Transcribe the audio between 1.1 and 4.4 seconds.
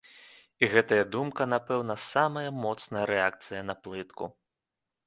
думка, напэўна, самая моцная рэакцыя на плытку.